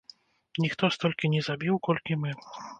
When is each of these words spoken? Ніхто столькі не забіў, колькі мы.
Ніхто 0.65 0.89
столькі 0.95 1.31
не 1.35 1.41
забіў, 1.51 1.75
колькі 1.91 2.21
мы. 2.25 2.31